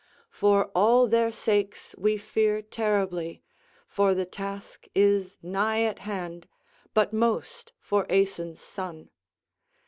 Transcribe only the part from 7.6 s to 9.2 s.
for Aeson's son.